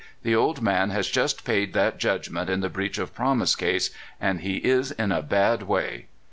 [0.23, 4.39] The old man has just paid that judgment in the breach of promise case, and
[4.41, 6.07] he is in a bad way."